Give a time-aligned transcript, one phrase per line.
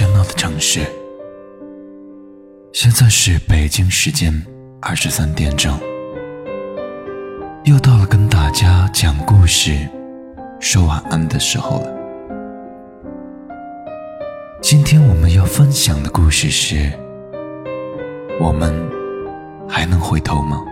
[0.00, 0.80] 喧闹的城市。
[2.72, 4.32] 现在是北京时间
[4.80, 5.78] 二十三点整，
[7.64, 9.76] 又到了跟大家讲故事、
[10.58, 11.92] 说晚安的时候了。
[14.62, 16.90] 今天我们要分享的故事是：
[18.40, 18.72] 我们
[19.68, 20.64] 还能回头吗？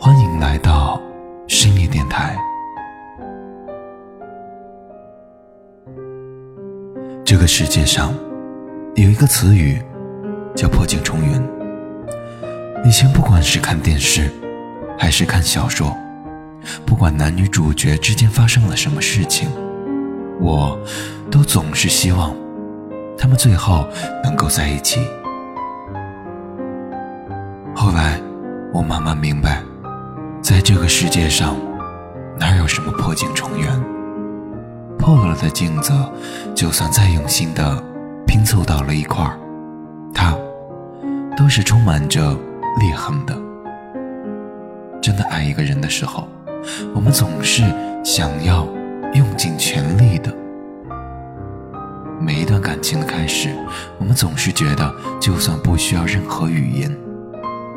[0.00, 0.98] 欢迎来到
[1.48, 2.34] 深夜电台。
[7.26, 8.14] 这个世界上
[8.94, 9.82] 有一个词语
[10.54, 11.42] 叫“破镜重圆”。
[12.86, 14.30] 以前不管是看电视，
[14.96, 15.92] 还是看小说，
[16.86, 19.48] 不管男女主角之间发生了什么事情，
[20.40, 20.78] 我
[21.28, 22.32] 都总是希望
[23.18, 23.88] 他们最后
[24.22, 25.00] 能够在一起。
[27.74, 28.20] 后来
[28.72, 29.64] 我慢慢明白，
[30.40, 31.56] 在这个世界上，
[32.38, 33.85] 哪有什么破镜重圆？
[35.06, 35.92] 破了的镜子，
[36.52, 37.80] 就算再用心的
[38.26, 39.38] 拼凑到了一块儿，
[40.12, 40.36] 它
[41.36, 42.36] 都是充满着
[42.80, 43.32] 裂痕的。
[45.00, 46.26] 真的爱一个人的时候，
[46.92, 47.62] 我们总是
[48.04, 48.66] 想要
[49.14, 50.34] 用尽全力的。
[52.20, 53.54] 每一段感情的开始，
[54.00, 56.92] 我们总是觉得，就算不需要任何语言，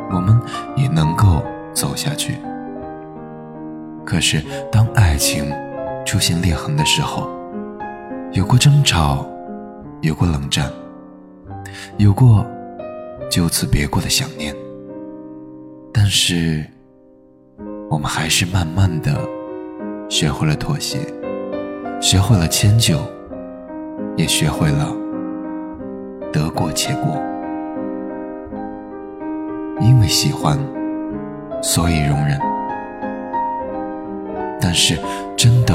[0.10, 0.36] 我们
[0.76, 1.44] 也能够
[1.76, 2.40] 走下去。
[4.04, 5.46] 可是，当爱情……
[6.10, 7.30] 出现裂痕的时候，
[8.32, 9.24] 有过争吵，
[10.02, 10.68] 有过冷战，
[11.98, 12.44] 有过
[13.30, 14.52] 就此别过的想念。
[15.94, 16.66] 但是，
[17.92, 19.16] 我们还是慢慢的
[20.10, 20.98] 学会了妥协，
[22.02, 22.98] 学会了迁就，
[24.18, 24.92] 也学会了
[26.34, 27.22] 得过且过。
[29.80, 30.58] 因为喜欢，
[31.62, 32.49] 所以容忍。
[34.62, 35.00] 但是，
[35.38, 35.74] 真的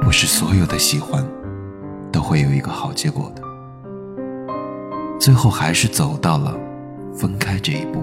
[0.00, 1.22] 不是所有的喜欢
[2.10, 3.42] 都会有一个好结果的。
[5.18, 6.56] 最后还是走到了
[7.14, 8.02] 分开这一步。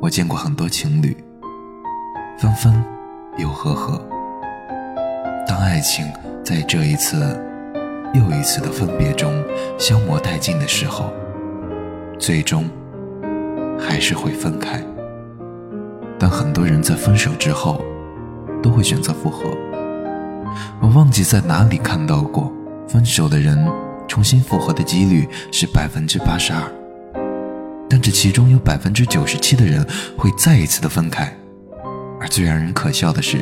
[0.00, 1.16] 我见过很多情侣
[2.38, 2.84] 分分
[3.38, 4.00] 又合合，
[5.46, 6.04] 当爱情
[6.44, 7.40] 在这一次
[8.12, 9.32] 又一次的分别中
[9.78, 11.12] 消磨殆尽的时候，
[12.18, 12.68] 最终
[13.78, 14.82] 还是会分开。
[16.18, 17.84] 但很多人在分手之后，
[18.62, 19.50] 都会选择复合。
[20.80, 22.50] 我忘记在哪里看到过，
[22.88, 23.58] 分手的人
[24.08, 26.62] 重新复合的几率是百分之八十二，
[27.88, 31.30] 但这其中有百分之九十七的人会再一次的分开。
[32.18, 33.38] 而最让人可笑的是，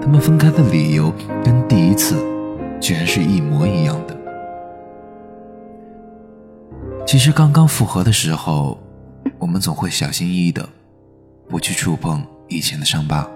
[0.00, 1.12] 他们分开的理由
[1.44, 2.16] 跟第一次
[2.80, 4.16] 居然是一模一样的。
[7.06, 8.80] 其实刚刚复合的时候，
[9.38, 10.66] 我们总会小心翼翼的。
[11.48, 13.28] 不去触碰以前的伤疤，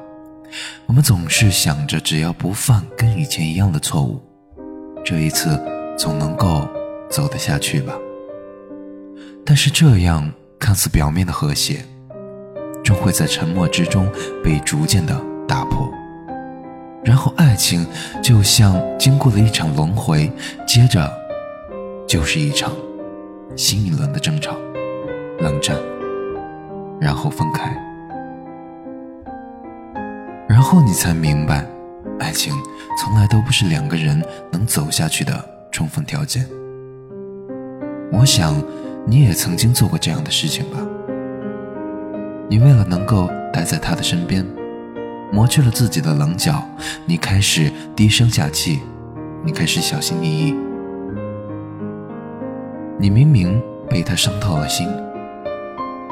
[0.86, 4.20] 我们总是想着只要不犯跟以前一样的错误，
[5.04, 5.60] 这一次
[5.98, 6.66] 总能够
[7.10, 7.92] 走得下去吧。
[9.44, 11.84] 但是这样看似表面的和谐，
[12.82, 14.10] 终会在沉默之中
[14.42, 15.88] 被逐渐的打破，
[17.04, 17.86] 然后爱情
[18.22, 20.30] 就像经过了一场轮回，
[20.66, 21.12] 接着
[22.06, 22.72] 就是一场
[23.54, 24.56] 新一轮的争吵、
[25.38, 25.76] 冷战，
[27.00, 27.85] 然后分开。
[30.56, 31.66] 然后你才明白，
[32.18, 32.54] 爱情
[32.98, 36.48] 从来都不是两个人能走下去的充分条件。
[38.10, 38.54] 我想，
[39.04, 40.78] 你也曾经做过这样的事情吧？
[42.48, 44.46] 你为了能够待在他的身边，
[45.30, 46.66] 磨去了自己的棱角，
[47.04, 48.80] 你开始低声下气，
[49.44, 50.56] 你开始小心翼翼。
[52.98, 54.88] 你明明被他伤透了心，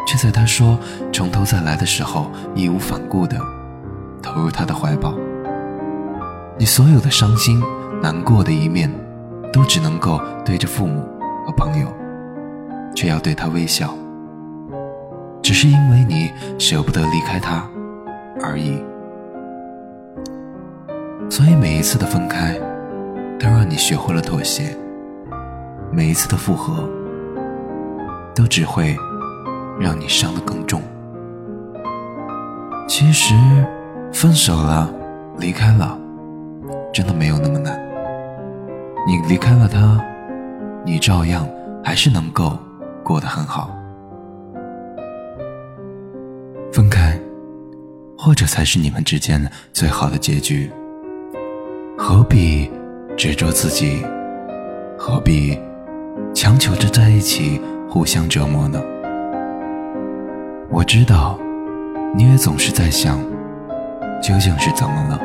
[0.06, 0.78] 却在他说
[1.10, 3.40] 从头再来的时候，义无反顾的。
[4.24, 5.14] 投入他的怀抱，
[6.58, 7.62] 你所有的伤心
[8.02, 8.90] 难过的一面，
[9.52, 11.06] 都只能够对着父母
[11.46, 11.86] 和朋友，
[12.96, 13.94] 却要对他微笑，
[15.42, 17.68] 只是因为你舍不得离开他
[18.42, 18.82] 而已。
[21.28, 22.58] 所以每一次的分开，
[23.38, 24.74] 都让你学会了妥协；
[25.92, 26.88] 每一次的复合，
[28.34, 28.96] 都只会
[29.78, 30.80] 让你伤得更重。
[32.88, 33.34] 其实。
[34.14, 34.88] 分手了，
[35.38, 35.98] 离开了，
[36.92, 37.76] 真的没有那么难。
[39.04, 40.00] 你离开了他，
[40.86, 41.46] 你照样
[41.82, 42.56] 还是能够
[43.02, 43.76] 过得很好。
[46.72, 47.18] 分开，
[48.16, 50.70] 或者才是你们之间最好的结局。
[51.98, 52.70] 何必
[53.16, 54.06] 执着自己？
[54.96, 55.58] 何必
[56.32, 58.80] 强求着在一起互相折磨呢？
[60.70, 61.36] 我知道，
[62.14, 63.18] 你也总是在想。
[64.24, 65.20] 究竟是怎么了？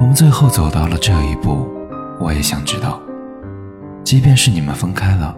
[0.00, 1.64] 我们最后走到了这一步，
[2.18, 3.00] 我也想知道，
[4.02, 5.32] 即便是你们分开了，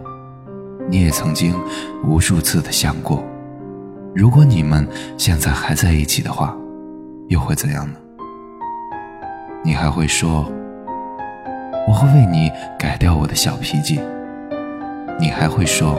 [0.89, 1.53] 你也曾经
[2.03, 3.23] 无数次的想过，
[4.15, 4.87] 如果你们
[5.19, 6.57] 现在还在一起的话，
[7.27, 7.99] 又会怎样呢？
[9.63, 10.51] 你还会说，
[11.87, 14.01] 我会为你改掉我的小脾气。
[15.19, 15.95] 你还会说，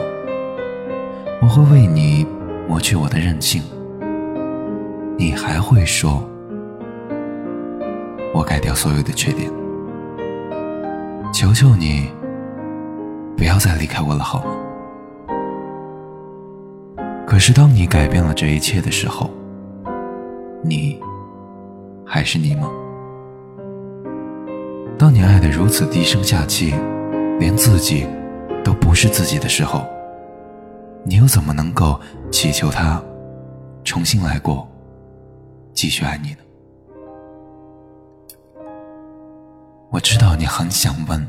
[1.41, 2.27] 我会为你
[2.67, 3.63] 抹去我的任性。
[5.17, 6.23] 你还会说，
[8.33, 9.51] 我改掉所有的缺点。
[11.33, 12.09] 求求你，
[13.37, 14.51] 不要再离开我了，好吗？
[17.25, 19.29] 可是当你改变了这一切的时候，
[20.63, 20.99] 你
[22.05, 22.69] 还是你吗？
[24.97, 26.73] 当你爱得如此低声下气，
[27.39, 28.05] 连自己
[28.63, 29.85] 都不是自己的时候，
[31.03, 31.99] 你又怎么能够
[32.31, 33.01] 祈求他
[33.83, 34.67] 重新来过，
[35.73, 36.37] 继续爱你呢？
[39.89, 41.27] 我知道你很想问，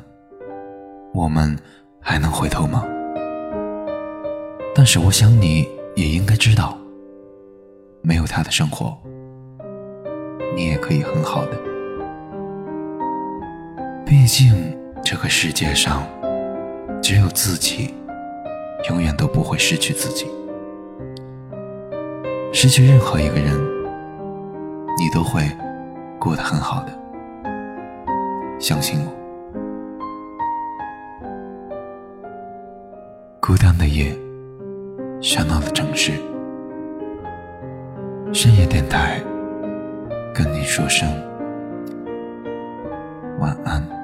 [1.12, 1.58] 我们
[2.00, 2.84] 还能回头吗？
[4.74, 6.78] 但是我想你也应该知道，
[8.02, 8.96] 没有他的生活，
[10.54, 11.58] 你也可以很好的。
[14.04, 16.06] 毕竟，这个世界上
[17.02, 17.94] 只有自己，
[18.90, 20.26] 永远都不会失去自己。
[22.52, 23.58] 失去任何一个人，
[25.02, 25.42] 你都会
[26.16, 26.92] 过得很好的。
[28.60, 29.10] 相信我。
[33.40, 34.16] 孤单的夜，
[35.20, 36.12] 喧闹的城市，
[38.32, 39.20] 深夜电台，
[40.32, 41.10] 跟你说声
[43.40, 44.01] 晚安。